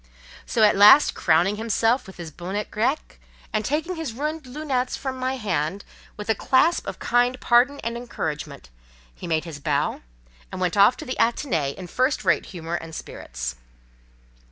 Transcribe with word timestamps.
So, 0.47 0.63
at 0.63 0.75
last, 0.75 1.13
crowning 1.13 1.57
himself 1.57 2.07
with 2.07 2.17
his 2.17 2.31
bonnet 2.31 2.71
grec, 2.71 3.19
and 3.53 3.63
taking 3.63 3.97
his 3.97 4.13
ruined 4.13 4.47
"lunettes" 4.47 4.97
from 4.97 5.15
my 5.19 5.35
hand 5.35 5.85
with 6.17 6.27
a 6.27 6.33
clasp 6.33 6.87
of 6.87 6.97
kind 6.97 7.39
pardon 7.39 7.79
and 7.81 7.95
encouragement, 7.95 8.71
he 9.13 9.27
made 9.27 9.45
his 9.45 9.59
bow, 9.59 10.01
and 10.51 10.59
went 10.59 10.75
off 10.75 10.97
to 10.97 11.05
the 11.05 11.17
Athénée 11.19 11.75
in 11.75 11.85
first 11.85 12.25
rate 12.25 12.47
humour 12.47 12.73
and 12.73 12.95
spirits. 12.95 13.57